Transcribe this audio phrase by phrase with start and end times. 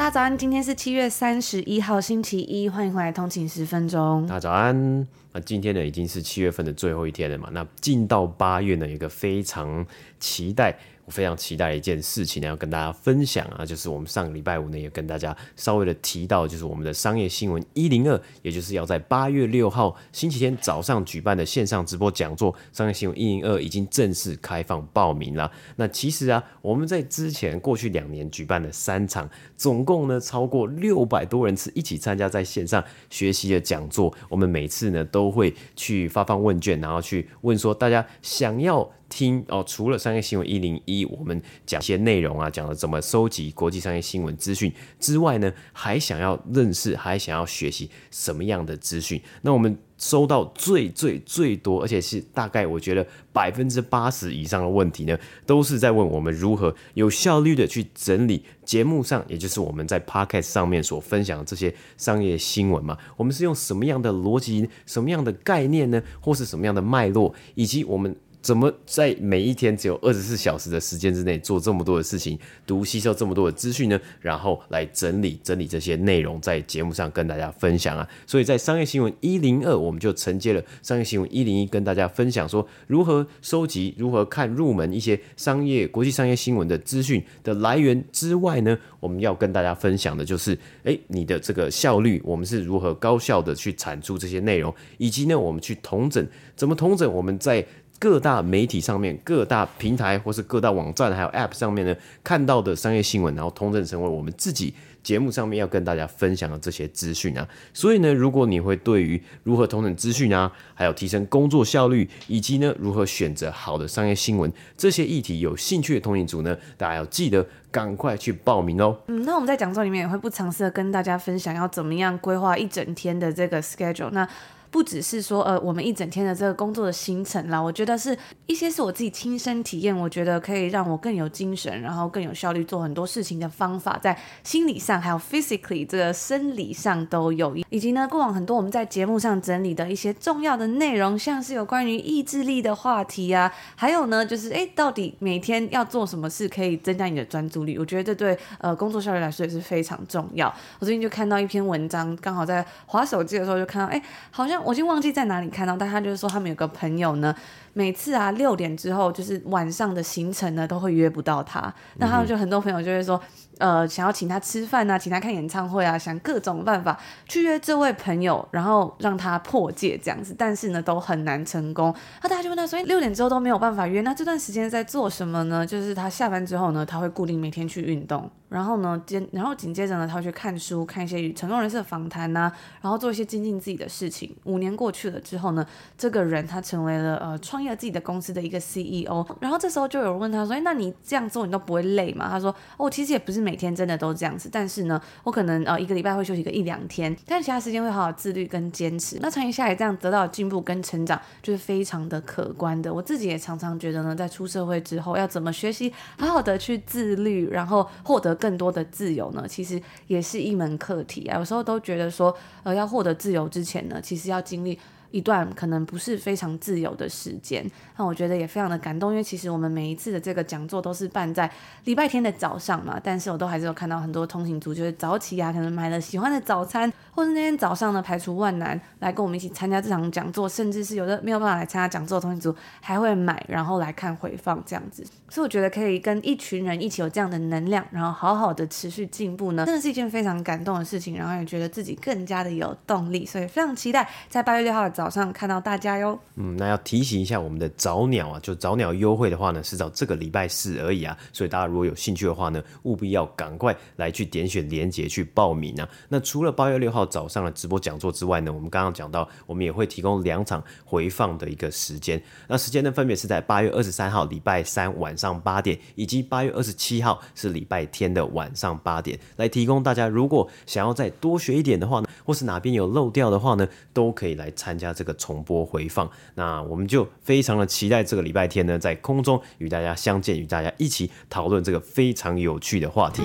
[0.00, 4.26] 大家早安，今天是七月三十一号，星期一，欢迎回来通勤十分钟。
[4.26, 7.50] 大家早安，那今天呢已经是七月份的最后一天了嘛？
[7.52, 9.86] 那进到八月呢，有一个非常
[10.18, 10.74] 期待。
[11.10, 25.50] 非常期待的一件事情呢，要跟大家分享啊，就是我们上个礼拜五呢，也跟大家稍微的提到，就是我们的商业新闻一零二，也就是要在八月六号星期天早上举办的线上直播讲座，商业新闻一零二已经正式开放报名了。
[25.76, 38.88] 那其实啊，我们在之前过去两年举办的三场，总共呢超过六百多人次一起参加在线上学习的讲座，我们每次呢都会去发放问卷，然后去问说大家想要。
[39.10, 49.20] 听哦，除了商业新闻一零一，我们讲一些内容啊，讲了怎么收集国际商业新闻资讯之外呢，还想要认识，还想要学习什么样的资讯？
[49.42, 62.96] 那我们收到最最最多，而且是大概我觉得百分之八十以上的问题呢，都是在问我们如何有效率的去整理节目上，也就是我们在 Podcast 上面所分享的这些商业新闻嘛。
[63.18, 68.16] 我们是用什么样的逻辑、什么样的概念呢，或是什么样的脉络，以及我们。
[68.42, 74.00] 怎么在每一天只有二十四小时的时间之内做这么多的事情，读吸收这么多的资讯呢？
[74.20, 78.08] 然后来整理整理这些内容，在节目上跟大家分享啊。
[78.26, 96.26] 所以在商业新闻一零二，我们就承接了商业新闻一零一，跟大家分享说如何收集、如何看入门一些商业国际商业新闻的资讯的来源之外呢，我们要跟大家分享的就是，诶，你的这个效率，我们是如何高效的去产出这些内容，以及呢，我们去统整，
[96.56, 97.66] 怎么统整我们在。
[98.00, 101.94] 各大媒体上面、各大平台或是各大网站，还有 App 上面呢，
[102.24, 104.72] 看到的商业新闻，然后统整成为我们自己
[105.02, 107.46] 节目上面要跟大家分享的这些资讯啊。
[107.74, 118.98] 所以呢，如果你会对于如何统整资讯啊，还有提升工作效率，以及呢如何选择好的商业新闻这些议题有兴趣的通勤族呢，大家要记得赶快去报名哦。
[119.08, 124.08] 嗯，那我们在讲座里面也会不藏私的跟大家分享要怎么样规划一整天的这个 schedule。
[124.12, 124.26] 那
[124.70, 128.16] 不只是说，呃，我们一整天的这个工作的行程啦，我觉得是
[128.46, 147.76] 一些是我自己亲身体验，我觉得可以让我更有精神，然后更有效率做很多事情的方法，在心理上还有 physically 这个生理上都有，以及呢，过往很多我们在节目上整理的一些重要的内容，像是有关于意志力的话题啊，还有呢，就是诶，到底每天要做什么事可以增加你的专注力？
[147.76, 150.46] 我觉得这对呃工作效率来说也是非常重要。
[150.78, 154.00] 我最近就看到一篇文章，刚好在滑手机的时候就看到，诶，
[154.30, 154.59] 好像。
[154.64, 157.34] 我已经忘记在哪里看到，但他就是说他们有个朋友呢，
[157.72, 163.20] 每次啊六点之后就是晚上的行程呢都会约不到他，那他们就很多朋友就会说。
[163.58, 171.94] 呃，想要请他吃饭啊，请他看演唱会啊，想各种办法去约这位朋友，然后让他破戒这样子，但是呢，都很难成功。
[172.22, 175.66] 那大家就问他说，六点之后都没有办法约，那这段时间在做什么呢？
[175.66, 182.52] 就是他下班之后呢，他会固定每天去运动，然后呢，接然后紧接着呢，他去看书，看一些与成功人士的访谈呐，
[182.82, 184.34] 然后做一些精进自己的事情。
[184.44, 185.64] 五年过去了之后呢，
[185.96, 192.28] 这个人他成为了呃创业自己的公司的一个 CEO，然后这时候就有人问他说，哎，那你这样做你都不会累吗？
[192.28, 199.18] 他说，哦，其实也不是每天真的都这样子，但是呢，我可能呃一个礼拜会休息个一两天，但其他时间会好好自律跟坚持。
[199.22, 202.92] 那长期下来这样得到的进步跟成长，就是非常的可观的。
[202.92, 209.46] 我自己也常常觉得呢，在出社会之后要怎么学习好好的去自律，然后获得更多的自由呢？
[209.46, 211.38] 其实也是一门课题啊。
[211.38, 212.34] 有时候都觉得说，
[212.64, 214.76] 呃，要获得自由之前呢，其实要经历。
[215.10, 217.64] 一段可能不是非常自由的时间。
[217.96, 221.50] 那我觉得也非常的感动，因为其实我们每一次的这个讲座都是办在
[221.84, 235.04] 礼拜天的早上嘛，但是我都还是有看到很多通行族就是早起啊，可能买了喜欢的早餐，或是那天早上呢排除万难来跟我们一起参加这场讲座，甚至是有的没有办法来参加讲座的通行族还会买然后来看回放这样子。
[235.28, 246.18] 所以我觉得可以跟一群人一起有这样的能量，然后好好的持续进步呢，真的是一件非常感动的事情，然后也觉得自己更加的有动力，所以非常期待在八月六号的早上看到大家哟。
[246.34, 255.88] 嗯，那要提醒一下我们的早鸟啊，就早鸟优惠的话呢，是到这个礼拜四而已啊，所以大家如果有兴趣的话呢，务必要赶快来去点选链接去报名啊。
[256.10, 276.10] 那除了八月六号早上的直播讲座之外呢，我们刚刚讲到，我们也会提供两场回放的一个时间，那时间呢分别是在八月二十三号礼拜三晚上八点，以及八月二十七号是礼拜天的晚上八点，来提供大家如果想要再多学一点的话呢，或是哪边有漏掉的话呢，都可以来参加这个重播回放。
[276.34, 283.22] 那我们就非常的期待这个礼拜天呢，在空中与大家相见，与大家一起讨论这个非常有趣的话题。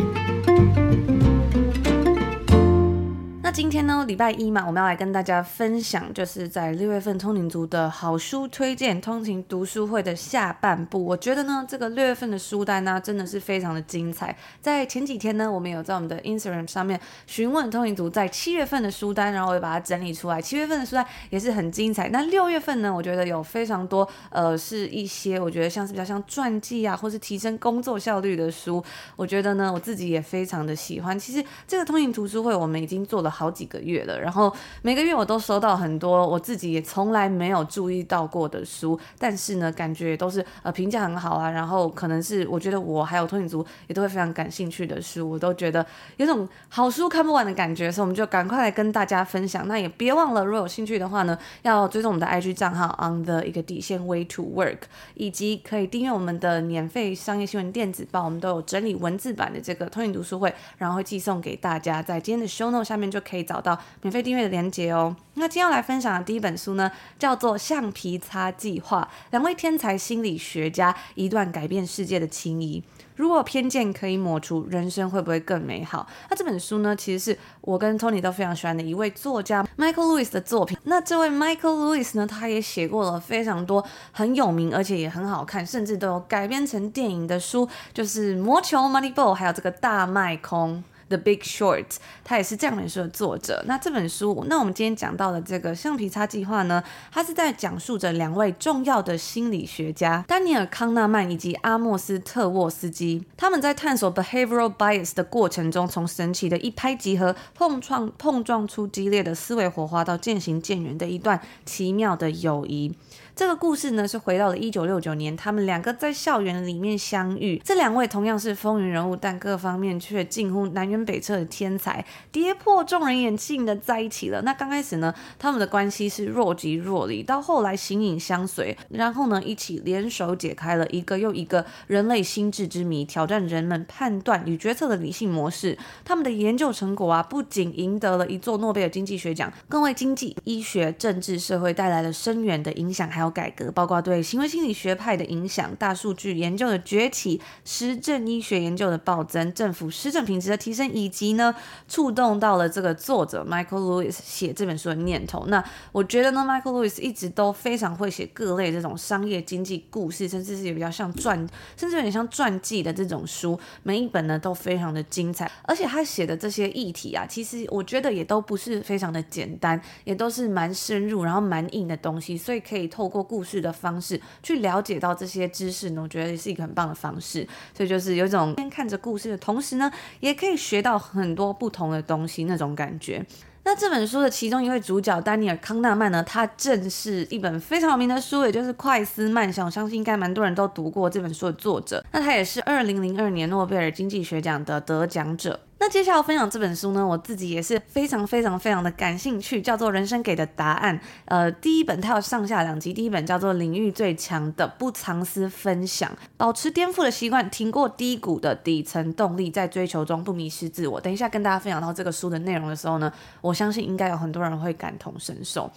[3.56, 11.06] 今天呢，礼拜一嘛，我们要来跟大家分享，就是在六月份通勤族的好书推荐，通勤读书会的下半部。
[11.06, 14.36] 我觉得呢，这个六月份的书单呢、真的是非常的精彩。
[14.60, 20.42] 在前几天呢，我们有在我们的 Instagram 上面询问通勤族在七月份的书单，然后我也把它整理出来。
[20.42, 22.10] 七月份的书单也是很精彩。
[22.10, 28.84] 那六月份呢，我觉得有非常多，呃，是一些我觉得像是比较像传记啊，或是提升工作效率的书。
[29.16, 31.18] 我觉得呢，我自己也非常的喜欢。
[31.18, 33.44] 其实这个通勤读书会，我们已经做了好。
[33.45, 34.51] 好几个月了，然后
[34.81, 45.86] 每个月我都收到很多我自己也从来没有注意到过的书，但是呢，感觉都是呃评价很好啊，然后可能是我觉得我还有通勤族也都会非常感兴趣的书，我都觉得
[46.18, 49.68] 有种好书看不完的感觉，所以我们就赶快来跟大家分享。
[49.68, 54.80] 那也别忘了，如果有兴趣的话呢，要追踪我们的 IG 账号 on the 一个底线 way to work，
[55.13, 63.45] 以及可以订阅我们的免费商业新闻电子报，我们都有整理文字版的这个通勤读书会，然后会寄送给大家，在今天的 show note 下面就可以。
[63.45, 65.16] 找到免费订阅的链接哦。
[65.36, 72.83] 那今天要来分享的第一本书呢，叫做《橡皮擦计划》，两位天才心理学家一段改变世界的情谊。
[73.16, 76.07] 如果偏见可以抹除，人生会不会更美好？
[76.30, 80.75] 那这本书呢，其实是我跟 Tony 都非常喜欢的一位作家 Michael Lewis 的作品。
[80.86, 90.83] 那这位 Michael Lewis 呢，他也写过了非常多很有名，而且也很好看，甚至都有改编成电影的书，就是《魔球》（Moneyball），还有这个《大卖空》。
[91.07, 91.86] The Big Short，
[92.24, 93.63] 他也是这样本书的作者。
[93.68, 112.94] 那这本书，那我们今天讲到的这个橡皮擦计划呢，它是在讲述着两位重要的心理学家丹尼尔康纳曼以及阿莫斯特沃斯基，他们在探索 behavioral bias 的过程中，从神奇的一拍即合，碰撞碰撞出激烈的思维火花，到渐行渐远的一段奇妙的友谊。
[113.35, 117.61] 这个故事呢，是回到了一九六九年，他们两个在校园里面相遇。
[117.65, 124.41] 这两位同样是风云人物，但各方面却近乎南辕北辙的天才，跌破众人眼镜的在一起了。
[124.43, 135.77] 那刚开始呢，他们的关系是若即若离，到后来形影相随，然后呢，一起联手解开了一个又一个人类心智之谜，挑战人们判断与决策的理性模式。
[136.05, 143.25] 他们的研究成果啊，不仅赢得了一座诺贝尔经济学奖，更为经济、医学、政治、社会带来了深远的影响，还有。
[143.30, 151.54] 改革，包括对行为心理学派的影响、大数据研究的崛起、实证医学研究的暴增、政府施政品质的提升，以及呢，
[151.88, 155.45] 触动到了这个作者 Michael Lewis 写这本书的念头。
[155.48, 161.38] 那我觉得呢，Michael Lewis 一直都非常会写各类这种商业经济故事，甚至是也比较像传，
[161.75, 165.51] 甚至有点像传记的这种书，每一本呢都非常的精彩。
[165.63, 173.15] 而且他写的这些议题啊，其实我觉得也都不是非常的简单，也都是蛮深入，然后蛮硬的东西，所以可以透过。
[173.16, 177.48] 过故事的方式去了解到这些知识呢，我觉得也是一个很棒的方式。
[177.74, 183.26] 所以就是有一种边看着故事的同时呢，也可以学到很多不同的东西那种感觉。
[183.64, 192.06] 那这本书的其中一位主角丹尼尔康纳曼呢，他正是一本非常有名的书，也就是《快思慢想》，我相信应该蛮多人都读过这本书的作者。
[192.12, 195.60] 那他也是二零零二年诺贝尔经济学奖的得奖者。
[195.77, 200.97] 那接下来我分享这本书呢，我自己也是非常非常非常的感兴趣，叫做《人生给的答案》。
[201.25, 210.99] 呃，第一本它有上下两集，第一本叫做《领域最强的不藏私分享》，保持颠覆的习惯，挺过低谷的底层动力，在追求中不迷失自我。
[210.99, 215.69] 等一下跟大家分享到这个书的内容的时候呢，我相信应该有很多人会感同身受。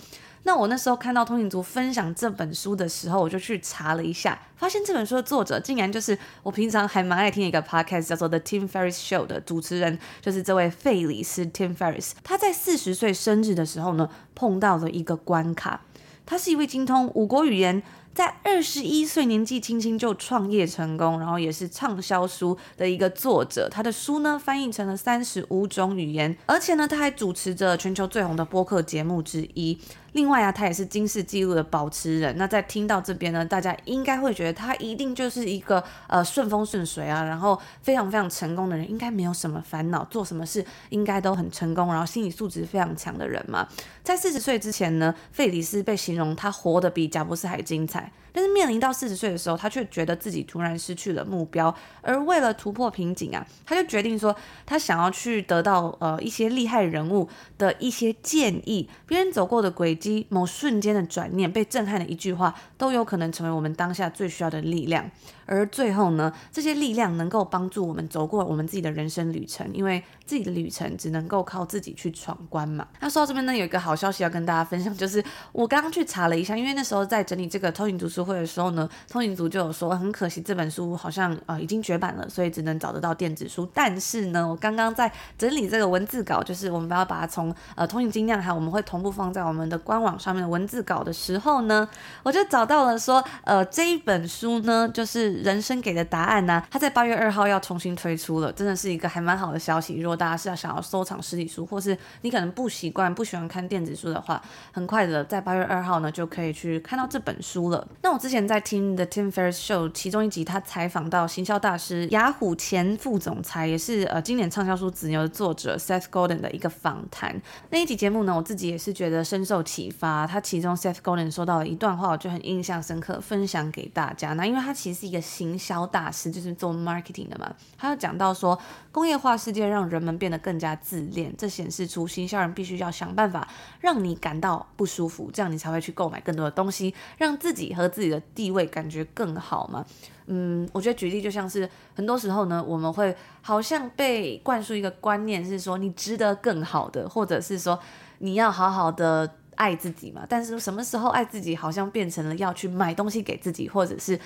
[0.45, 9.88] 那我那时候看到通勤族分享这本书的时候，我就去查了一下，发现这本书的作者竟然就是我平常还蛮爱听一个 podcast 叫做 The Tim Ferriss Show 的主持人，
[10.21, 12.13] 就是这位费里斯 Tim Ferris，。
[12.25, 15.83] 他在四十岁生日的时候呢，碰到了一个关卡。
[16.27, 17.83] 他是一位精通五国语言。
[18.15, 23.69] 在二十一岁年纪轻轻就创业成功，然后也是畅销书的一个作者。
[23.71, 29.79] 他的书呢翻译成了三十五种语言，而且呢他还主持着全球最红的播客节目之一。
[30.19, 32.37] 另外啊，他也是金氏纪录的保持人。
[32.37, 43.69] 那在听到这边呢，大家应该会觉得他一定就是一个呃顺风顺水啊，然后非常非常成功的人，应该没有什么烦恼，做什么事应该都很成功，然后心理素质非常强的人嘛。
[44.03, 48.11] 在四十岁之前呢，费里斯被形容他活得比贾布斯还精彩。
[48.31, 65.11] 但是面临到四十岁的时候，他却觉得自己突然失去了目标，而为了突破瓶颈啊，他就决定说，他想要去得到呃一些厉害人物的一些建议，别人走过的轨迹，某瞬间的转念，被震撼的一句话，都有可能成为我们当下最需要的力量。
[65.47, 72.87] 而最后呢，这些力量能够帮助我们走过我们自己的人生旅程，因为自己的旅程只能够靠自己去闯关嘛。
[73.01, 83.67] 那说到这边呢，有一个好消息要跟大家分享，就是我刚刚去查了一下，因为那时候在整理这个通勤读书会的时候呢，通勤族就有说很可惜这本书好像呃已经绝版了，所以只能找得到电子书。
[83.73, 91.89] 但是呢，我刚刚在整理这个文字稿，就是我们要把它从呃通勤精酿还有我们会同步放在我们的官网上面的文字稿的时候呢，
[92.23, 95.39] 我就找到了说呃这一本书呢就是。
[95.49, 96.79] 人生给的答案呢、它？
[96.79, 99.99] 在八月二号要重新推出了，真的是一个还蛮好的消息。
[100.01, 104.43] 如果大家是要想要收藏实体书，或是你可能不习惯、不喜欢看电子书的话，
[104.73, 107.87] 很快的在八月二号呢就可以去看到这本书了。
[108.03, 117.41] 那我之前在听 The Tim Ferriss Show 其中一集，他采访到行销大师雅虎前副总裁，也是呃经典畅销书《子牛》的作者 Seth Godin 的一个访谈。
[117.71, 120.27] 那一集节目呢，我自己也是觉得深受启发。
[120.27, 124.33] 他其中 Seth Godin 说到了一段话，我就很印象深刻，分享给大家。
[124.33, 125.23] 那因为他其实是一个。
[125.39, 128.59] 行销大师就是做 marketing 的嘛，他有讲到说，
[128.91, 133.47] 工业化世界让人们变得更加自恋，这显示出行销人必须要想办法
[133.79, 139.85] 让你感到不舒服，这样你才会去购买更多的东西，让自己和自己的地位感觉更好嘛。
[140.27, 147.79] 嗯，我觉得举例就像是很多时候呢，我们会好像被灌输一个观念，是说你值得更好的，或者是说
[148.19, 149.31] 你要好好的。
[149.59, 154.19] 爱自己嘛，但是什么时候爱自己，好像变成了要去买东西给自己，或者是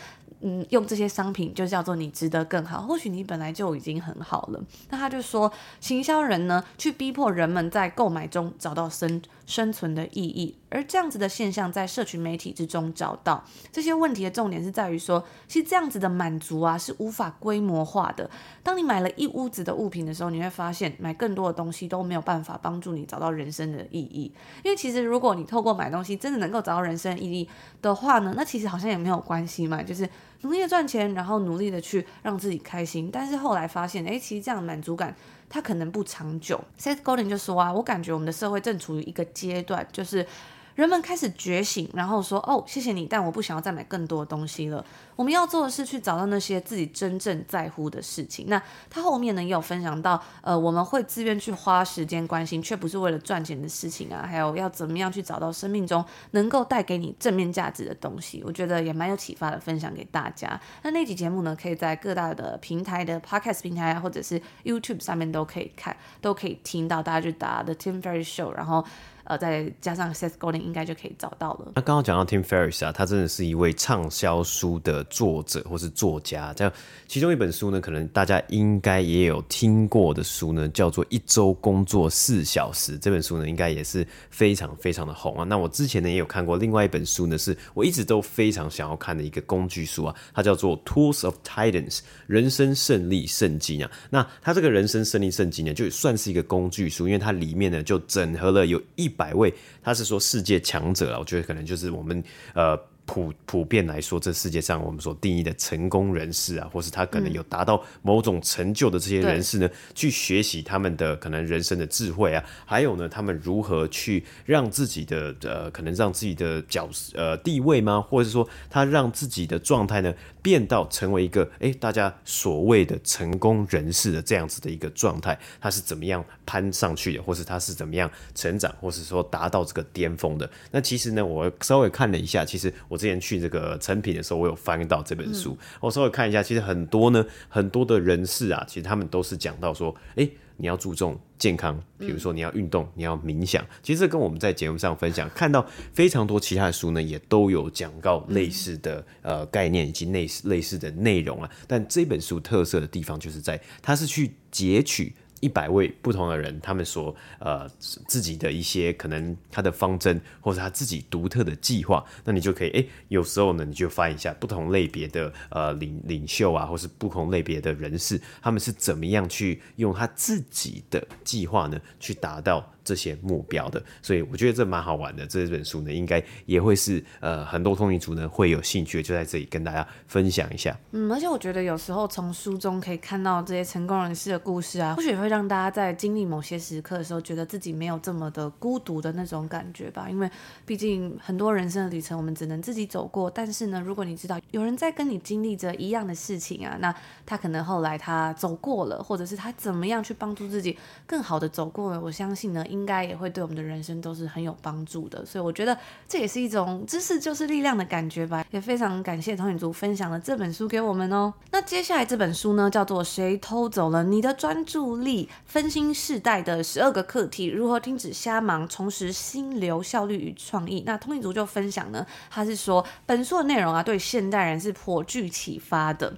[0.42, 2.82] 嗯，用这些商品就叫做你值得更好。
[2.82, 4.60] 或许你本来就已经很好了。
[4.90, 9.22] 那他就说，行销人呢，去逼迫人们在购买中找到生
[9.52, 13.44] 生存的意义，而这样子的现象在社群媒体之中找到。
[13.70, 18.30] 这些问题的重点是在于说，其实这样子的满足啊，是无法规模化的。
[18.62, 24.32] 当你买了一屋子的物品的时候，你会发现买更多的东西都没有办法帮助你找到人生的意义。
[24.64, 27.46] 因为其实如果你透过买东西真的能够找到人生意义
[27.82, 30.08] 的话呢，那其实好像也没有关系嘛，就是
[30.40, 33.10] 努力的赚钱，然后努力的去让自己开心。
[33.12, 35.14] 但是后来发现，诶，其实这样的满足感
[35.52, 36.58] 它可能不长久。
[36.80, 40.26] Seth Godin 就说啊，我感觉我们的社会正处于一个阶段，就是。
[40.74, 48.46] 人们开始觉醒，然后说：“哦，谢谢你，但我不想要再买更多的东西了。”我们要做的是去找到那些自己真正在乎的事情。
[48.48, 54.26] 那他后面呢也有分享到，呃，我们会自愿去花时间关心，却不是为了赚钱的事情啊。
[54.26, 60.58] 还有要怎么样去找到生命中能够带给你正面价值的东西，我觉得也蛮有启发的，分享给大家。
[60.82, 67.02] 那那集节目呢，可以在各大的平台的 Podcast 平台啊，或者是 YouTube 上面都可以看，都可以听到。
[67.02, 68.82] 大家就打 The Tim Ferriss Show，然后。
[69.24, 71.72] 呃，再加上 Seth Godin 应该就可以找到了。
[71.76, 76.52] 那刚刚讲到 Tim Ferriss 啊，他真的是一位畅销书的作者或是作家。
[76.54, 76.72] 这样，
[77.06, 82.98] 其中一本书呢，可能大家应该也有听过的书呢，叫做《一周工作四小时》。
[83.00, 85.44] 这本书呢，应该也是非常非常的红啊。
[85.44, 93.90] 那我之前呢，也有看过另外一本书呢，是我一直都非常想要看的一个工具书啊，它叫做《Tools of Titans》人生胜利圣经啊。
[94.10, 99.11] 那它这个人生胜利圣经呢，就算是一个工具书，因为它里面呢，就整合了有一。
[99.16, 99.52] 百位，
[99.82, 102.22] 他是说世界强者了，我觉得可能就是我们
[102.54, 102.76] 呃。
[103.12, 118.00] 普普遍来说，这世界上我们所定义的成功人士啊，或是他可能有达到某种成就的这些人士呢，嗯、去学习他们的可能人生的智慧啊，还有呢，他们如何去让自己的呃，可能让自己的角色呃地位吗？
[118.00, 130.50] 或者是说他让自己的状态呢变到成为一个哎，大家所谓的成功人士的这样子的一个状态，他是怎么样攀上去的，或是他是怎么样成长，或是说达到这个巅峰的？
[130.70, 133.01] 那其实呢，我稍微看了一下，其实我。
[133.02, 143.66] 之前去这个成品的时候，我有翻到这本书，嗯、我稍微看一下，其实很多呢，很多的人士啊，其实他们都是讲到说，哎，你要注重健康，比如说你要运动，你要冥想。
[143.82, 151.50] 其实这跟我们在节目上分享看到非常多其他的书呢，也都有讲到类似的呃概念以及类似类似的内容啊。
[151.66, 155.12] 但这本书特色的地方就是在它是去截取。
[155.42, 157.68] 一百位不同的人，他们所呃
[158.06, 172.72] 自己的一些可能他的方针，或者他自己独特的计划，那你就可以哎，有时候呢，你就翻一下不同类别的呃领领袖啊，或是不同类别的人士，他们是怎么样去用他自己的计划呢，去达到。
[172.92, 175.26] 这些目标的，所以我觉得这蛮好玩的。
[175.26, 180.78] 这本书呢，应该也会是呃很多通勤族呢会有兴趣的，就在这里跟大家分享一下。
[180.90, 190.06] 嗯，而且我觉得有时候从书中可以看到这些成功人士的故事啊，或许也会让大家在经历某些时刻的时候，觉得自己没有这么的孤独的那种感觉吧。
[190.10, 190.30] 因为
[190.66, 193.30] 毕竟很多人生的旅程，我们只能自己走过。
[193.30, 196.94] 但是呢，如果你知道有人在跟你经历着一样的事情啊，那
[197.24, 202.66] 他可能后来他走过了，或者是他怎么样去帮助自己更好的走过了，我相信呢。
[202.72, 208.44] 应应该也会对我们的人生都是很有帮助的，所以我觉得这也是一种知识就是力量的感觉吧。
[208.50, 211.32] 也非常感谢通勤族分享了这本书给我们哦。
[211.52, 215.28] 那接下来这本书呢，叫做《谁偷走了你的专注力？
[215.46, 220.80] 分心世代的十二个课题，如何停止瞎忙，重拾心流、效率与创意》。
[220.84, 226.12] 那通勤族就分享呢，他是说本书的内容啊，对现代人是颇具启发的。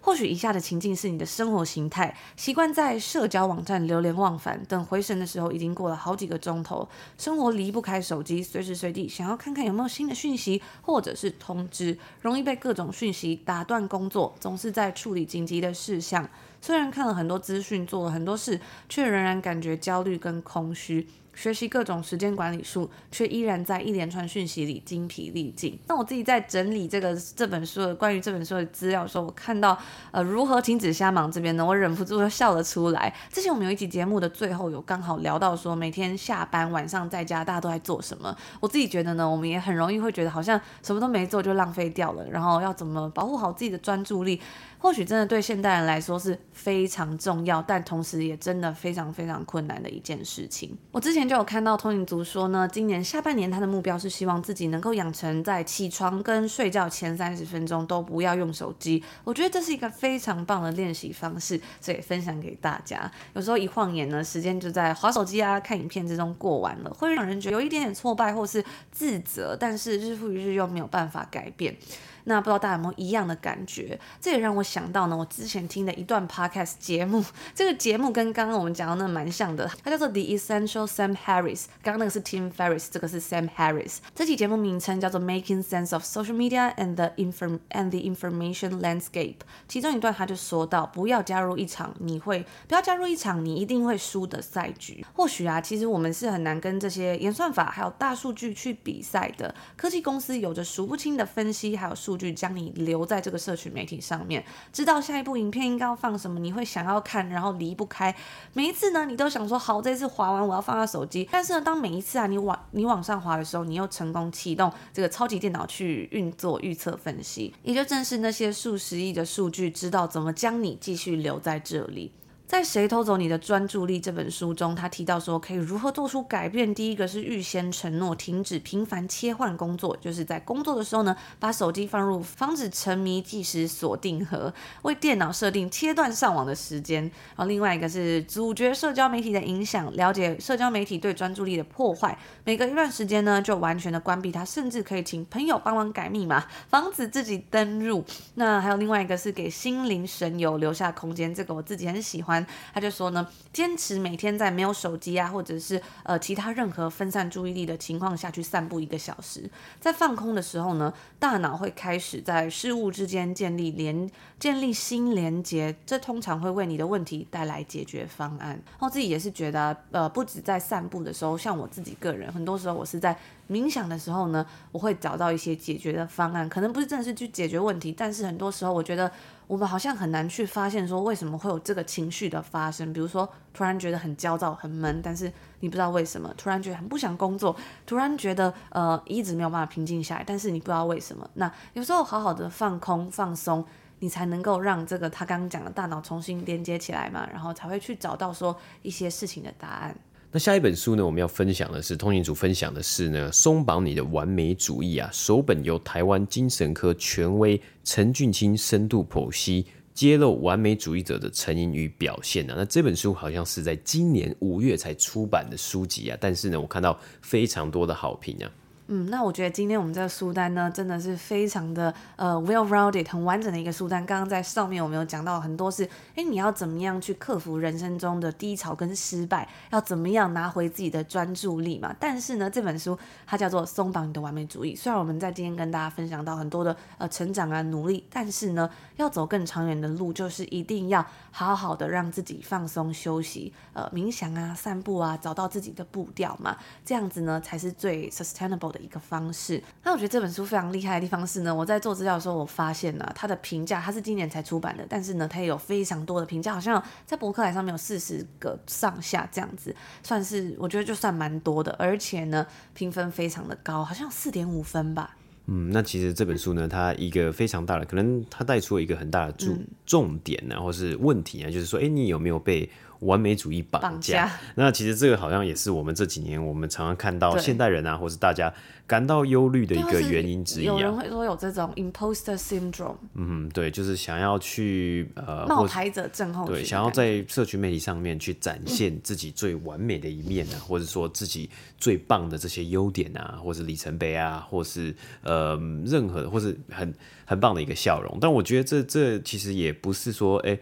[0.00, 6.88] 或许以下的情境是你的生活形态，习惯在社交网站流连忘返，等回神的时候已经过了好几个钟头，
[7.18, 16.28] 生活离不开手机，随时随地想要看看有没有新的讯息或者是通知，容易被各种讯息打断工作，总是在处理紧急的事项。
[16.62, 21.06] 虽然看了很多资讯，做了很多事，却仍然感觉焦虑跟空虚。
[21.34, 25.78] 学习各种时间管理术，却依然在一连串讯息里精疲力尽。
[25.86, 29.78] 那我自己在整理这个这本书的关于这本书的资料的时候，我看到
[30.10, 33.14] 呃如何停止瞎忙这边呢，我忍不住就笑了出来。
[33.32, 38.36] 之前我们有一集节目的最后有刚好聊到说，每天下班晚上在家大家都在做什么。
[38.60, 44.40] 我自己觉得呢，我们也很容易会觉得好像什么都没做就浪费掉了，然后要怎么保护好自己的专注力？
[44.82, 50.74] 或许真的对现代人来说是非常重要，但同时也真的非常非常困难的一件事情。
[50.90, 59.04] 我之前就有看到通勤族说呢，今年下半年他的目标是希望自己能够养成在起床跟睡觉前三十分钟都不要用手机。
[59.22, 63.10] 我觉得这是一个非常棒的练习方式，所以分享给大家。
[63.34, 71.76] 有时候一晃眼呢，时间就在划手机啊、看影片之中过完了，会让人觉得有一点点挫败或是自责，但是日复一日又没有办法改变。
[72.24, 73.98] 那不知道大家有没有一样的感觉？
[74.20, 77.24] 这也让我想到呢，我之前听的一段 podcast 节目，
[77.54, 81.64] 这个节目跟刚刚我们讲的那蛮像的，它叫做 The Essential Sam Harris。
[81.82, 83.98] 刚刚那个是 Tim Ferriss，这个是 Sam Harris。
[84.14, 89.36] 这期节目名称叫做 Making Sense of Social Media and the Inform and the Information Landscape。
[89.66, 95.04] 其中一段他就说到，不要加入一场你会不要加入一场你一定会输的赛局。
[95.14, 99.54] 或许啊，其实我们是很难跟这些演算法还有大数据去比赛的。
[99.76, 102.09] 科技公司有着数不清的分析还有数。
[102.10, 108.12] 数据将你留在这个社群媒体上面，知道下一部影片应该要放什么，你会想要看，然后离不开。
[108.52, 111.28] 每一次呢，你都想说好，这次滑完我要放下手机。
[111.30, 122.10] 但是呢，当每一次啊你往你往上滑的时候，你又成功启动这个超级电脑去运作预测分析，也就正是那些数十亿的数据，知道怎么将你继续留在这里。
[122.50, 126.74] 在《谁偷走你的专注力》这本书中，他提到说可以如何做出改变。
[126.74, 137.04] 第一个是预先承诺停止频繁切换工作，就是在工作的时候呢，把手机放入防止沉迷计时锁定盒，为电脑设定切断上网的时间。
[137.04, 142.18] 然后另外一个是阻绝社交媒体的影响，了解社交媒体对专注力的破坏。
[142.42, 148.04] 每隔一段时间呢，就完全的关闭它，甚至可以请朋友帮忙改密码，防止自己登入。
[148.34, 152.39] 那还有另外一个是给心灵神游留下空间，这个我自己很喜欢。
[152.72, 159.48] 他就说呢，坚持每天在没有手机啊，或者是呃其他任何分散注意力的情况下去散步一个小时，
[159.80, 168.60] 在放空的时候呢，大脑会开始在事物之间建立连建立新连接，这通常会为你的问题带来解决方案。
[168.78, 173.16] 我自己也是觉得，呃，不止在散步的时候，像我自己个人，很多时候我是在
[173.50, 179.10] 冥想的时候呢，我会找到一些解决的方案，可能不是真的是去解决问题，但是很多时候我觉得。
[179.50, 185.24] 我们好像很难去发现说为什么会有这个情绪的发生，比如说突然觉得很焦躁、很闷，但是
[185.58, 191.28] 你不知道为什么；突然觉得很不想工作，突然觉得呃一直没有办法平静下来，但是你不知道为什么。
[191.34, 193.64] 那有时候好好的放空、放松，
[193.98, 199.96] 你才能够让这个他刚刚讲的大脑重新连接起来嘛，然后才会去找到说一些事情的答案。
[200.32, 212.54] 那下一本书呢，我们要分享的是通勤组分享的是呢，松绑你的完美主义啊，首本由台湾精神科权威陈俊卿深度剖析，揭露完美主义者的成因与表现啊。
[212.56, 218.48] 那这本书好像是在今年五月才出版的书籍啊，但是呢，我看到非常多的好评啊。
[218.92, 224.04] 嗯，那我觉得今天我们这个书单呢，真的是非常的呃 well-rounded，很完整的一个书单。
[224.04, 231.94] 刚刚在上面我们有讲到很多是，哎，你要怎么样去克服人生中的低潮跟失败，要怎么样拿回自己的专注力嘛？
[232.00, 234.74] 但是呢，这本书它叫做《松绑你的完美主义》。
[234.76, 248.79] 虽然我们在今天跟大家分享到很多的呃成长啊努力，但是呢，要走更长远的路，就是一定要好好的让自己放松休息，呃，冥想啊、散步啊，找到自己的步调嘛，这样子呢才是最 sustainable 的。
[248.80, 265.16] 一个方式，那我觉得这本书非常厉害的地方是呢，我在做资料的时候，我发现呢，它的评价，它是今年才出版的，但是呢，它也有非常多的评价，好像在博客来上面有四十个上下这样子，算是我觉得就算蛮多的，而且呢，评分非常的高，好像四点五分吧。
[265.46, 278.52] 嗯，那其实这本书呢，它一个非常大的，可能它带出了一个很大的重重点然后是问题啊，就是说，哎，你有没有被完美主义绑架，那其实这个好像也是我们这几年我们常常看到现代人啊，或是大家
[278.86, 280.72] 感到忧虑的一个原因之一啊。
[280.72, 282.96] 有人会说有这种 imposter syndrome。
[283.14, 296.92] 嗯，对，就是想要去呃冒牌者症候群，对，想要在社群媒体上面去展现自己最完美的一面啊，嗯、或者说自己最棒的这些优点啊，或是里程碑啊，或是呃任何或是很
[297.30, 298.18] 很棒的一个笑容。
[298.20, 300.58] 但我觉得这这其实也不是说哎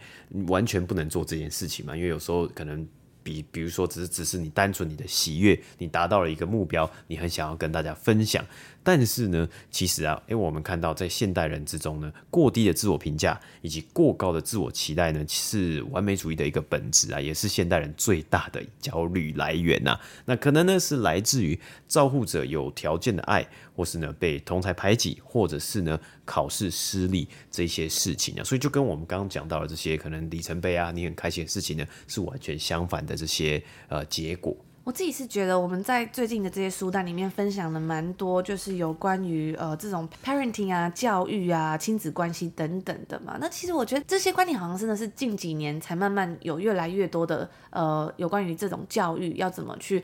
[0.47, 2.47] 完全不能做这件事情嘛，因为有时候。
[2.59, 2.85] 可能
[3.23, 8.45] 比比如说，只是只是你单纯你的喜悦，你达到了一个目标，你很想要跟大家分享。
[8.81, 28.43] 但是呢，其实啊，诶，我们看到在现代人之中呢，过低的自我评价以及过高的自我期待呢，是完美主义的一个本质啊，也是现代人最大的焦虑来源呐、那可能呢是来自于照护者有条件的爱，或是呢被同台排挤，或者是呢考试失利这些事情啊。
[28.43, 34.55] 所以就跟我们刚刚讲到的这些可能里程碑啊，你很开心的事情呢，是完全相反的这些呃结果。
[34.85, 43.37] 我自己是觉得我们在最近的这些书单里面分享了蛮多，就是有关于呃这种 parenting 啊、教育啊、亲子关系等等的嘛。
[43.39, 50.03] 那其实我觉得这些观点好像真的是近几年才慢慢有越来越多的呃有关于这种教育要怎么去。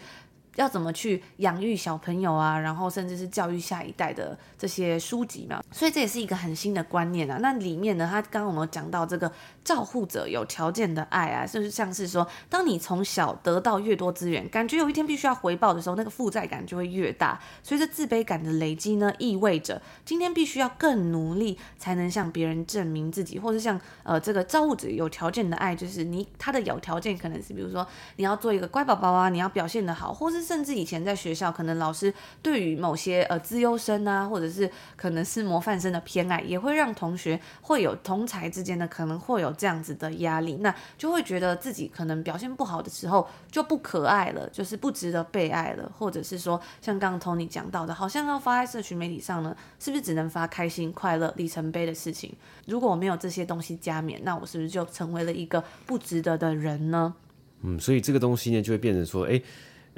[0.58, 7.38] 要怎么去养育小朋友啊，然后甚至是教育下一代的这些书籍嘛，所以这也是一个很新的观念啊。
[7.42, 9.30] 那里面呢，他刚刚我们讲到这个
[9.66, 17.38] 照护者有条件的爱啊，就是像是说，当你从小得到越多资源，感觉有一天必须要回报的时候，那个负债感就会越大。
[17.62, 30.46] 随着自卑感的累积呢，意味着今天必须要更努力才能向别人证明自己，或是像呃这个照护者有条件的爱，就是你他的有条件可能是比如说你要做一个乖宝宝啊，你要表现得好，或是。
[30.46, 52.32] 甚至以前在学校，可能老师对于某些呃资优生啊，或者是可能是模范生的偏爱，也会让同学会有同才之间的可能会有这样子的压力，那就会觉得自己可能表现不好的时候就不可爱了，就是不值得被爱了，或者是说像刚刚 Tony 讲到的，好像要发在社群媒体上呢，是不是只能发开心、快乐、里程碑的事情？
[52.68, 57.14] 如果我没有这些东西加冕，那我是不是就成为了一个不值得的人呢？
[57.62, 59.42] 嗯，所以这个东西呢，就会变成说，哎。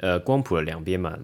[0.00, 1.18] 呃，光谱的两边嘛，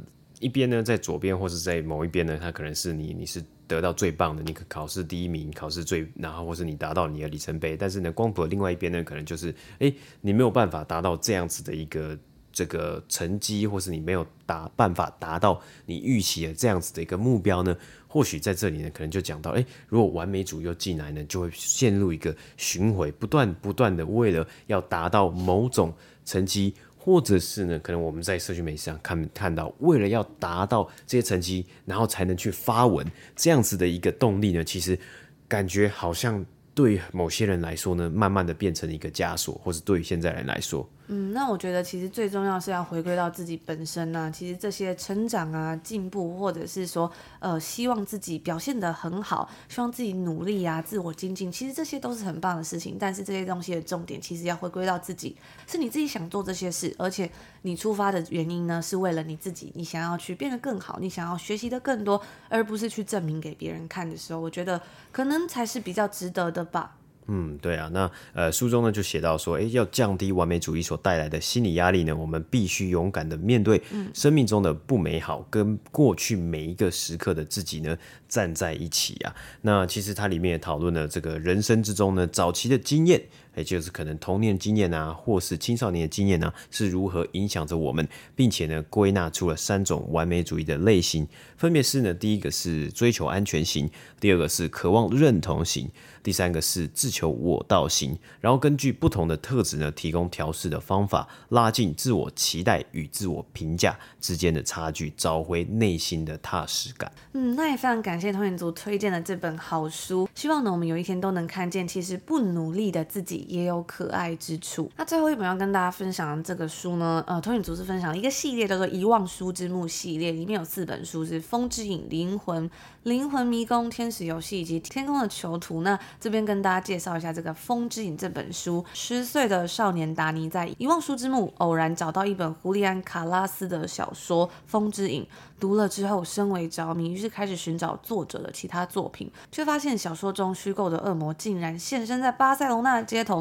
[0.44, 7.74] 一边呢在左边或者在某一边呢，它可能是你你是得到最棒的，你可考试第一名，考试最，然后或是你达到你的里程碑。
[7.78, 12.18] 但是呢，光谱另外一边呢，可能就是，哎，你没有办法达到这样子的一个
[12.52, 17.74] 这个成绩，或是你没有达办法达到你预期的这样子的一个目标呢？
[18.06, 25.94] 或许在这里呢，可能就讲到，哎，如果完美主义又进来呢，就会陷入一个循环，不断不断的为了要达到某种
[26.26, 26.74] 成绩。
[27.04, 34.98] 或者是呢，可能我们在社区媒体上看看到，为了要达到这些成绩，然后才能去发文，这样子的一个动力呢，其实
[35.46, 36.42] 感觉好像
[36.74, 40.88] 对某些人来说呢，慢慢的变成一个枷锁，或者对于现在人来说。
[41.08, 44.30] 嗯，那我觉得其实最重要是要回归到自己本身呐、啊。
[44.30, 52.96] 其实这些成长啊、进步，或者是说呃，希望自己表现得很好，希望自己努力啊、自我精进，其实这些都是很棒的事情。
[52.98, 55.36] 但是这些东西的重点，其实要回归到自己，
[55.66, 64.80] 是你自己想做这些事，而且你出发的原因呢，是为了你自己，你想要去变得更好，你想要学习的更多，而不是去证明给别人看的时候，我觉得
[65.12, 66.96] 可能才是比较值得的吧。
[67.26, 73.80] 嗯，对啊，那呃书中呢就写到说，诶，要降低完美主义所带来的心理压力呢，我们必须勇敢的面对
[74.12, 77.96] 生命中的不美好，跟过去每一个时刻的自己呢
[78.28, 79.34] 站在一起啊。
[79.62, 83.22] 那其实它里面也讨论了这个人生之中呢早期的经验，
[83.56, 93.90] 也就是可能童年经验啊，或是青少年的经验啊，是如何影响着我们，并且呢归纳出了三种完美主义的类型，分别是呢第一个是追求安全型，
[94.20, 95.90] 第二个是渴望认同型。
[96.22, 107.12] 第三个是自求我道型，然后根据不同的特质呢，提供调试的方法，拉近自我期待与自我评价之间的差距，找回内心的踏实感。
[107.34, 114.90] 嗯，那也非常感谢通勤族推荐的这本好书，希望呢我们有一天都能看见，其实不努力的自己也有可爱之处。
[114.96, 122.64] 那最后一本要跟大家分享的这个书呢，呃，通勤族是分享一个系列叫做《遗忘书之墓》系列，里面有四本书是《风之影》、《灵魂》、
[123.02, 125.80] 《灵魂迷宫》、《天使游戏》以及《天空的囚徒》。
[125.82, 128.84] 那这边跟大家介绍一下这个《风之影》这本书。
[128.94, 135.22] 十岁的少年达尼在遗忘书之墓偶然找到一本胡利安·卡拉斯的小说《风之影》，
[135.60, 143.33] 读了之后深为着迷，于是开始寻找作者的其他作品，却发现小说中虚构的恶魔竟然现身在巴塞罗那街头。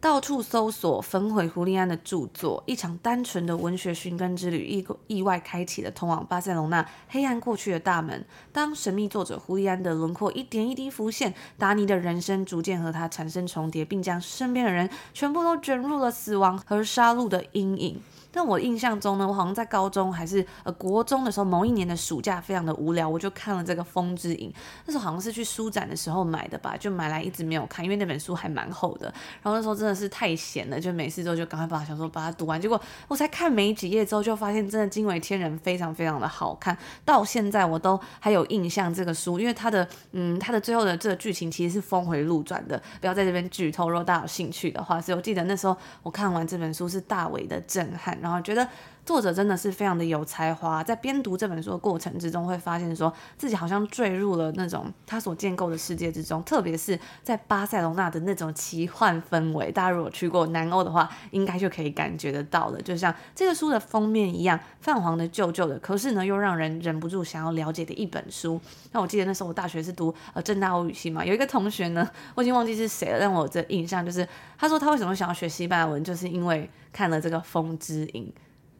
[0.00, 8.24] 到处搜索，焚毁胡利安的著作，一场单纯的文学寻根之旅意意外开启了通往巴塞隆那黑暗过去的大门。
[8.52, 18.00] 当神秘作者胡利安的轮廓一点一滴浮现，达尼的人生逐渐和他产生重叠，并将身边的人全部都卷入了死亡和杀戮的阴影。
[18.38, 24.48] 那我印象中呢，我好像在高中还是呃国中的时候，某一年的暑假非常的无聊，我就看了这个《风之影》。
[24.86, 29.12] 那时候好像是去书展的时候买的吧，就买来一直没有看，因为那本书还蛮厚的。
[29.42, 32.60] 然后那时候真的是太闲了，就没事之后就赶快把小说把它读完。
[32.60, 36.78] 结果我才看没几页之后，就发现真的惊为天人，非常非常的好看。
[37.04, 42.80] 到现在我都还有印象这个书，因为它的嗯它的最后的这个剧情其实是峰回路转的。
[43.00, 48.16] 不要在这边剧透，如果大家有兴趣的话，所以我记得那时候我看完这本书是大为的震撼。
[48.42, 48.66] 觉得
[49.08, 59.72] 作者真的是非常的有才华，在边读这本书的过程之中，会发现说自己好像坠入了那种他所建构的世界之中，特别是在巴塞罗那的那种奇幻氛围。
[59.72, 62.82] 大家如果去过南欧的话，应该就可以感觉得到了。
[62.82, 68.60] 就像这个书的封面一样，泛黄的、旧旧的，可是呢又让人忍不住想要了解的一本书。
[68.92, 78.30] 那我记得那时候我大学是读呃正大欧语系嘛，有一个同学呢，我已经忘记是谁了，但我这印象就是他说他为什么想要学西班牙文，就是因为看了这个《风之影》。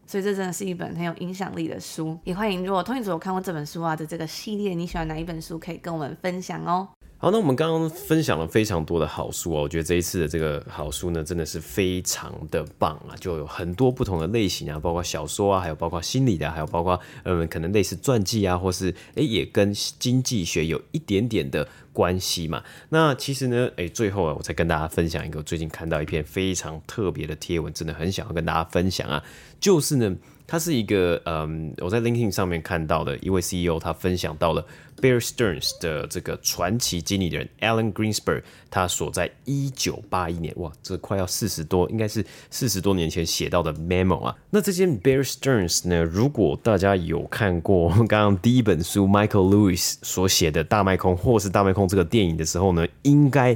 [0.08, 6.88] 所以这真的是一本很有影响力的书，也欢迎如果通讯组有看过这本书啊的这个系列，你喜欢哪一本书，可以跟我们分享哦。
[7.20, 22.62] 好，那我们刚刚分享了非常多的好书哦，我觉得这一次的这个好书呢，真的是非常的棒啊，就有很多不同的类型啊，包括小说啊，还有包括心理的，还有包括嗯，可能类似传记啊，或是诶也跟经济学有一点点的关系嘛。
[22.90, 29.24] 那其实呢，诶，最后啊，我再跟大家分享一个，最近看到一篇非常特别的贴文，真的很想要跟大家分享啊。
[29.58, 30.14] 就是呢，
[30.50, 44.34] 他是一个嗯，我在 LinkedIn 上面看到的一位 CEO，他分享到了 Bear Stearns 的这个传奇经理人 Alan Greenspan，他所在一九八一年，哇，这快要四十多，应该是四十多年前写到的 memo 啊。
[44.48, 53.54] 那这间 Bear Stearns 呢，如果大家有看过我 们刚刚第一本书 Michael Lewis 所写的大卖空或是大卖空这个电影的时候呢，应该。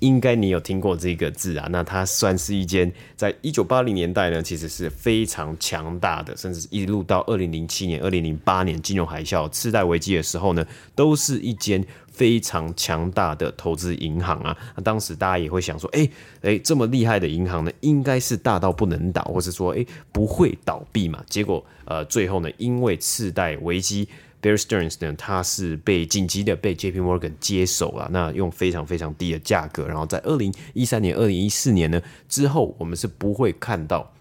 [0.00, 1.66] 应该你有听过这个字啊？
[1.70, 14.56] 那它算是一间在一九八零年代呢，其实是非常强大的，甚至一路到二零零七年、二零零八年金融海啸、次贷危机的时候呢，都是一间非常强大的投资银行啊。
[14.76, 16.10] 那当时大家也会想说，哎、欸、
[16.42, 21.24] 哎、欸，这么厉害的银行呢，应该是大到不能倒，或是说，哎、不会倒闭嘛？
[21.28, 24.08] 结果，呃，最后呢，因为次贷危机。
[24.40, 34.12] Bear Stearns 呢，他是被紧急的被 JP Morgan 接手了，那用非常非常低的价格，然后在二零一三年、二零一四年呢之后，我们是不会看到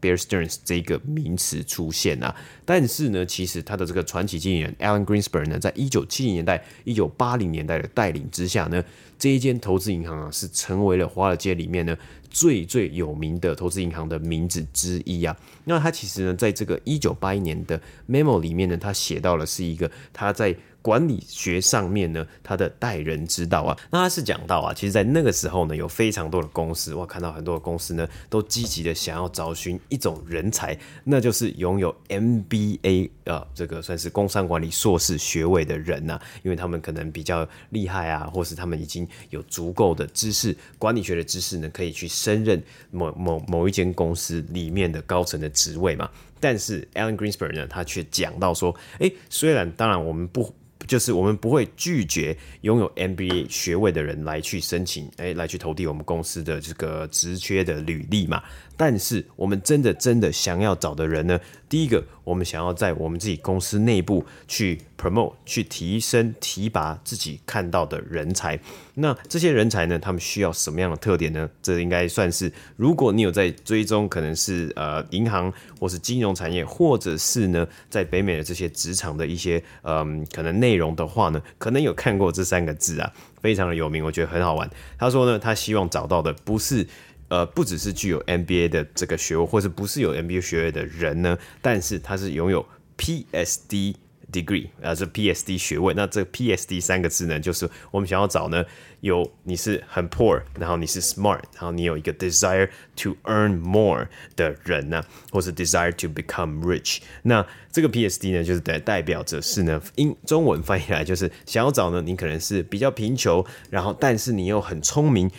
[0.00, 2.34] Bear Stearns 这个名词出现啊。
[2.64, 8.82] 但是呢，其实他的这个传奇经理人 Alan Greenspan 呢，在一九七零年代、一九八零年代的带领之下呢，
[9.18, 11.96] 这一间投资银行啊，是成为了华尔街里面呢。
[12.32, 20.56] 最最有名的投资银行的名字之一啊，那他其实呢，在这个一九八一年的 memo 里面呢，他写到了是一个他在。
[20.82, 46.10] 管理学上面呢，他的待人之道啊，那他是讲到啊，其实，在那个时候呢，有非常多的公司，我看到很多的公司呢，都积极的想要找寻一种人才，那就是拥有 MBA 啊，这个算是工商管理硕士学位的人呐、因为他们可能比较厉害啊，或是他们已经有足够的知识，管理学的知识呢，可以去胜任某某某一间公司里面的高层的职位嘛。
[46.38, 50.54] 但是 Alan Greenspan 呢，他却讲到说，诶，虽然当然我们不。
[50.86, 58.42] 就是我们不会拒绝拥有 MBA 学位的人来去申请，哎，来去投递我们公司的这个职缺的履历嘛。
[58.80, 61.38] 但是我们真的真的想要找的人呢，
[61.68, 68.58] 第一个，我们想要在我们自己公司内部去 promote，去提升、提拔自己看到的人才。
[68.94, 71.46] 那这些人才呢，他们需要什么样的特点呢？
[71.60, 83.12] 这应该算是，如果你有在追踪，可能是呃银行或是金融产业，或者是呢在北美的这些职场的一些嗯、可能内容的话呢，可能有看过这三个字啊，
[83.42, 84.70] 非常的有名，我觉得很好玩。
[84.98, 86.86] 他说呢，他希望找到的不是。
[87.30, 92.66] 呃，不只是具有 MBA 的这个学位，或是不是有 MBA 学位的人呢，但是他是拥有
[92.98, 93.94] PSD
[94.32, 95.94] degree，呃，是 PSD 学位。
[95.94, 98.64] 那这个 PSD 三个字呢，就是我们想要找呢，
[99.00, 106.98] 有你是很 poor，然后你是 smart，然后你有一个 desire to earn more 的人呢，或是 desire to become rich。
[107.22, 115.30] 那这个 PSD 呢，就是代代表着是呢，英中文翻译来就是想要找呢，你可能是比较贫穷，然后但是你又很聪明。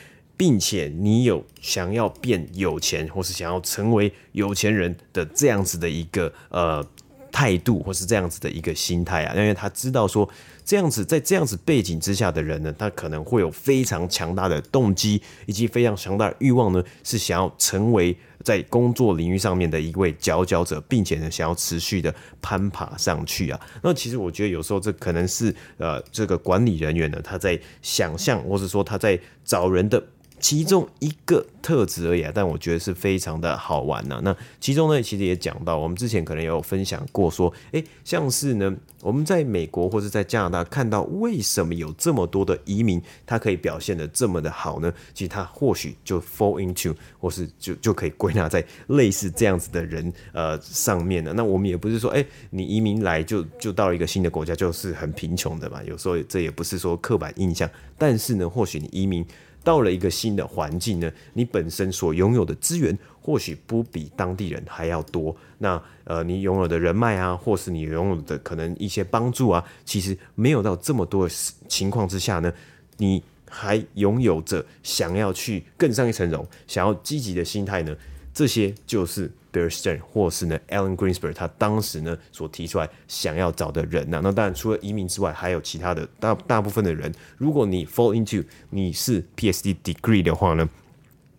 [0.41, 6.83] 并且你有想要变有钱，或是想要成为有钱人的这样子的一个呃
[7.31, 10.27] 态度，或是这样子的一个心态啊，因为他知道说
[10.65, 23.61] 这样子在这样子背景之下的人呢，他可能会有非常强大的动机，以及非常强大的欲望呢，是想要成为在工作领域上面的一位佼佼者，并且呢，想要持续的攀爬上去啊。
[23.83, 30.03] 那其实我觉得有时候这可能是呃这个管理人员呢，他在想象，或者说他在找人的。
[30.41, 44.91] 其中一个特质而已啊，但我觉得是非常的好玩呐、那其中呢，其实也讲到，我们之前可能有分享过，说，诶，像是呢，我们在美国或者在加拿大看到，为什么有这么多的移民，他可以表现得这么的好呢？
[45.13, 51.31] 其实他或许就 fall into，或是就就可以归纳在类似这样子的人呃上面的。
[51.33, 55.83] 那我们也不是说，诶，你移民来就就到一个新的国家就是很贫穷的嘛。
[55.83, 59.23] 有时候这也不是说刻板印象，但是呢，或许你移民。
[59.63, 65.35] 到了一个新的环境呢，你本身所拥有的资源或许不比当地人还要多。
[65.59, 71.33] 那呃，你拥有的人脉啊，或是你拥有的可能一些帮助啊，其实没有到这么多的
[71.67, 72.51] 情况之下呢，
[72.97, 77.95] 你还拥有着想要去更上一层楼、想要积极的心态呢，
[78.33, 79.31] 这些就是。
[79.53, 87.13] Bear Stearns 或是呢，Alan Greenspan 他当时呢所提出来想要找的人呐、啊，那当然除了移民之外，还有其他的大大部分的人。
[87.37, 90.69] 如果你 fall into 你是 PSD degree 的话呢，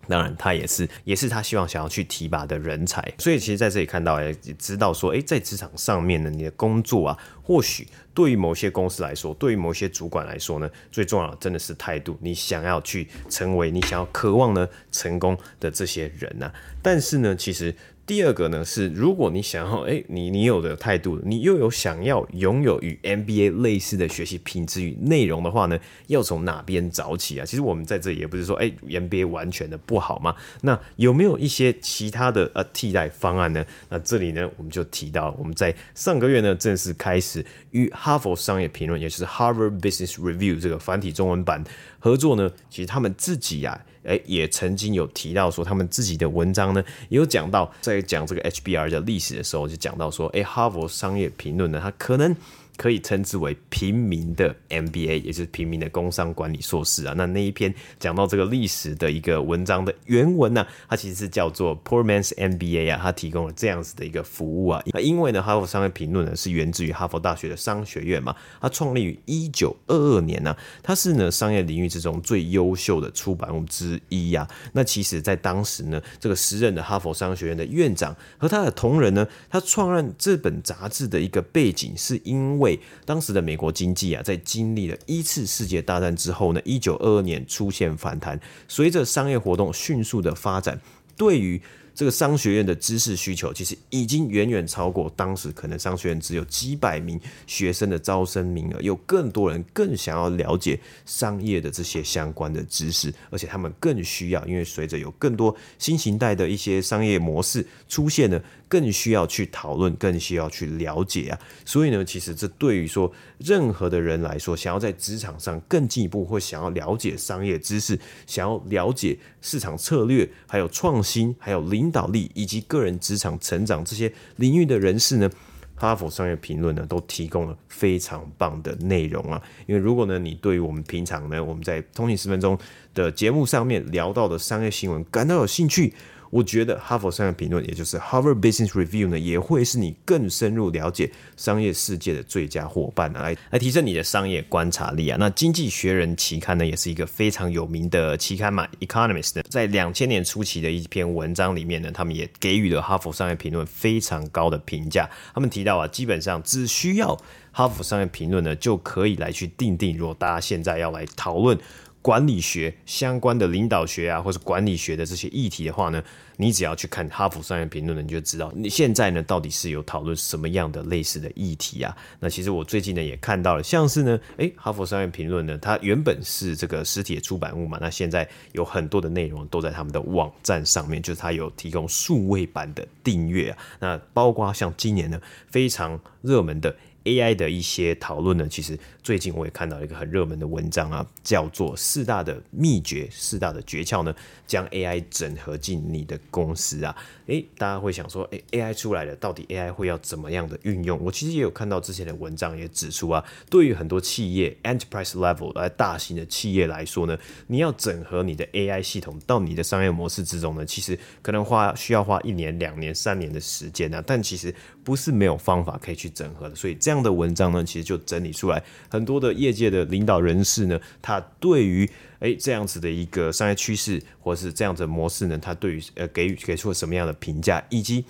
[0.09, 3.03] 当然他也是也是他希望想要去提拔的人才。
[3.19, 12.19] 所以其实在这里看到，也知道说，诶，在职场上面呢，你的工作啊，或许对于某些公司来说，对于某些主管来说呢，最重要的真的是态度。
[12.21, 17.75] 你想要去成为，你想要渴望呢成功的这些人呐、啊，但是呢，其实。
[18.05, 27.47] 第二个呢是，如果你想要，哎，你你有的态度，你又有想要拥有与 MBA 类似的学习品质与内容的话呢，要从哪边找起啊？
[27.47, 30.35] 其实我们在这里也不是说，哎，MBA 完全的不好嘛。
[30.63, 33.65] 那有没有一些其他的呃替代方案呢？
[33.89, 41.63] 那这里呢，我们就提到，我们在上个月呢正式开始与哈佛商业评论，也就是 Harvard Business Review 这个繁体中文版
[42.01, 42.51] 合作呢。
[42.69, 43.92] 其实他们自己呀、啊。
[44.05, 52.35] 诶，也曾经有提到说，他们自己的文章呢，也有讲到，在讲这个 HBR 的历史的时候，就讲到说，诶，哈佛商业评论呢，它可能。
[52.77, 57.15] 可以称之为平民的 MBA，也就是平民的工商管理硕士啊。
[57.17, 64.83] 那那一篇讲到这个历史的一个文章的原文呢、它其实是叫做 Poor Man's MBA 啊，它提供了这样子的一个服务啊。
[64.87, 74.51] 那因为呢，哈佛商业评论呢是源自于哈佛大学的商学院嘛，它创立于一九二二年呢、啊，它是呢商业领域之中最优秀的出版物之一呀、啊。
[74.73, 82.72] 那其实，在当时呢，这个时任的哈佛商学院的院长和他的同仁呢，他创办这本杂志的一个背景是因为。
[83.05, 90.81] 当时的美国经济啊，在经历了一次世界大战之后呢，一九二二年出现反弹，随着商业活动迅速的发展，
[91.17, 91.61] 对于
[91.95, 108.41] 这个商学院的知识需求其实已经远远超过当时可能商学院只有几百名学生的招生名额，有更多人更想要了解商业的这些相关的知识，而且他们更需要，因为随着有更多新型态的一些商业模式出现呢，
[108.73, 111.39] 更需要去讨论，更需要去了解啊。
[111.67, 125.31] 所以呢，其实这对于说任何的人来说，想要在职场上更进一步，或想要了解商业知识，想要了解市场策略，还有创新，还有领导力以及个人职场成长这些领域的人士呢，
[125.75, 129.43] 哈佛商业评论呢都提供了非常棒的内容啊。
[129.67, 132.59] 因为如果呢你对于我们平常呢我们在通勤十分钟
[132.95, 135.93] 的节目上面聊到的商业新闻感到有兴趣，
[136.33, 145.19] 我觉得哈佛商业评论，也就是 Harvard Business Review 呢，也会是你更深入了解商业世界的最佳伙伴啊，来来提升你的商业观察力啊。
[145.21, 155.07] 那经济学人期刊呢，也是一个非常有名的期刊嘛，Economist，在两千年初期的一篇文章里面呢，他们也给予了哈佛商业评论非常高的评价。
[155.35, 157.15] 他们提到啊，基本上只需要
[157.51, 161.59] 哈佛商业评论呢，就可以来去定定，如果大家现在要来讨论。
[162.03, 166.03] 管理学相关的领导学啊，或是管理学的这些议题的话呢，
[166.37, 171.97] 你只要去看《哈佛商业评论》，你就知道你现在呢到底是有讨论什么样的类似的议题啊。
[172.19, 183.59] 那其实我最近呢也看到了，像是呢，诶，《哈佛商业评论》呢，它原本是这个实体的出版物嘛，那现在有很多的内容都在他们的网站上面，就是它有提供数位版的订阅啊。
[183.79, 186.75] 那包括像今年呢非常热门的。
[187.05, 194.15] AI 的一些讨论呢，其实最近我也看到一个很热门的文章啊，叫做“四大的秘诀”、“四大的诀窍”呢，
[194.47, 196.95] 将 AI 整合进你的公司啊。
[197.27, 201.01] 诶，大家会想说，诶，AI 出来了，到底 AI 会要怎么样的运用？
[201.03, 216.92] 我其实也有看到之前的文章也指出啊，对于很多企业 enterprise level 来大型的企业来说呢，你要整合你的 AI 系统到你的商业模式之中呢，其实可能花需要花一年、两年、三年的时间啊，但其实不是没有方法可以去整合的，所以这样。
[216.93, 221.89] 这样的文章呢，其实就整理出来很多的业界的领导人士呢，他对于
[222.19, 228.05] 诶这样子的一个商业趋势，或是这样子的模式呢，他对于呃给予给出了什么样的评价，以及。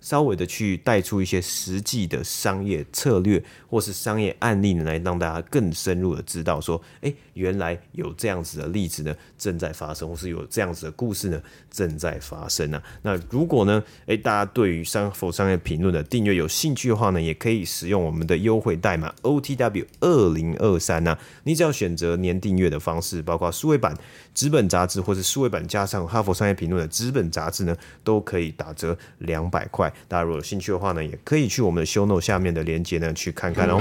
[0.00, 12.82] 稍微的去带出一些实际的商业策略或是商业案例呢，来让大家更深入的知道说，哎，原来有这样子的例子呢正在发生，或是有这样子的故事呢正在发生啊。
[13.02, 21.18] 那如果呢，哎，大家对于商否商业评论的订阅有兴趣的话呢，也可以使用我们的优惠代码 OTW 二零二三啊。
[21.44, 23.96] 你只要选择年订阅的方式，包括数位版
[24.38, 29.92] 纸本杂志或是数位版加上哈佛商业评论的纸本杂志呢，都可以打折两百块。
[30.06, 33.80] 大家如果有兴趣的话呢，也可以去我们的 show note 下面的链接呢去看看哦。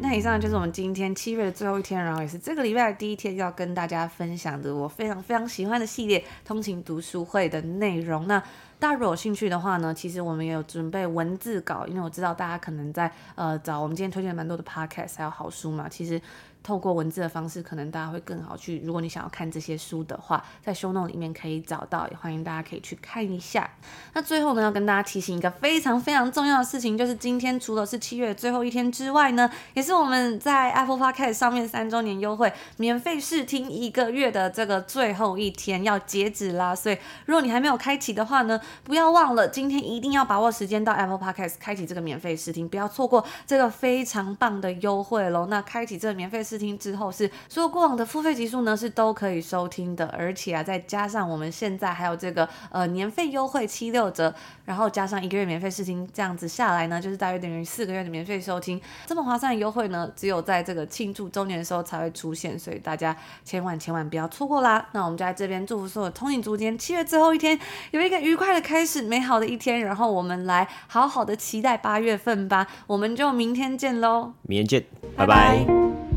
[0.00, 8.26] 那以上就是我们今天七月的最后一天，然后也是这个礼拜的第一天，要跟大家分享的我非常非常喜欢的系列《通勤读书会》的内容。
[8.26, 8.42] 那
[8.78, 16.18] 大家如果有兴趣的话呢，其实我们也有准备文字稿，因为我知道大家可能在呃找我们今天推荐蛮多的 podcast 还有好书嘛，其实。
[16.64, 18.80] 透过文字的方式，可能大家会更好去。
[18.82, 23.70] 如果你想要看这些书的话，在 show note 里面可以找到，也欢迎大家可以去看一下。
[24.14, 36.74] 那最后呢，要跟大家提醒一个非常非常重要的事情，就是今天除了是七月最后一天之外呢，也是我们在 Apple Podcast 上面三周年优惠免费试听一个月的这个最后一天要截止啦。
[36.74, 36.96] 所以
[37.26, 45.44] 如果你还没有开启的话呢，不要忘了今天一定要把握时间到 Apple Podcast 开启这个免费试听，不要错过这个非常棒的优惠喽。
[45.50, 46.53] 那开启这个免费试。
[46.54, 54.32] 试听之后是所有过往的付费集数呢是都可以收听的，而且啊再加上我们现在还有这个呃年费优惠七六折，
[54.64, 64.88] 然后加上一个月免费试听，这样子下来呢就是大约等于四个月的免费收听，这么划算的优惠呢只有在这个庆祝周年的时候才会出现，所以大家千万千万不要错过啦！
[64.92, 67.58] 那我们就在这边祝福所有通勤族间七月最后一天
[67.90, 74.84] 有一个愉快的开始，美好的一天，然后我们来好好的期待八月份吧，我们就明天见喽，明天见，
[75.16, 75.34] 拜拜。
[75.34, 76.13] 拜拜。